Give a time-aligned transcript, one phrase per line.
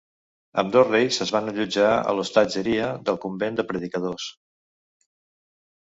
[0.61, 4.31] Ambdós reis es van allotjar a l'hostatgeria del convent de Predicadors.